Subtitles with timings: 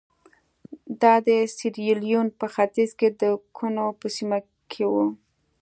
[1.01, 3.23] دا د سیریلیون په ختیځ کې د
[3.57, 4.39] کونو په سیمه
[4.71, 5.05] کې وو.